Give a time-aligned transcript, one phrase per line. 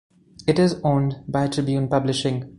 [0.47, 2.49] It is owned by Tribune Publishing.